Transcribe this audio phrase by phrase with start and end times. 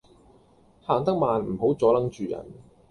[0.81, 2.43] 行得慢唔好阻撚住人